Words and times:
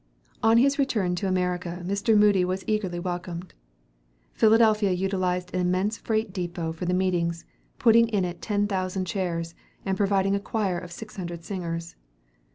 On 0.41 0.57
his 0.57 0.79
return 0.79 1.13
to 1.13 1.27
America, 1.27 1.83
Mr. 1.85 2.17
Moody 2.17 2.43
was 2.43 2.63
eagerly 2.65 2.97
welcomed. 2.99 3.53
Philadelphia 4.33 4.89
utilized 4.89 5.53
an 5.53 5.59
immense 5.61 5.99
freight 5.99 6.33
depot 6.33 6.71
for 6.71 6.85
the 6.85 6.93
meetings, 6.95 7.45
putting 7.77 8.07
in 8.07 8.25
it 8.25 8.41
ten 8.41 8.65
thousand 8.65 9.05
chairs, 9.05 9.53
and 9.85 9.95
providing 9.95 10.33
a 10.33 10.39
choir 10.39 10.79
of 10.79 10.91
six 10.91 11.17
hundred 11.17 11.43
singers. 11.43 11.95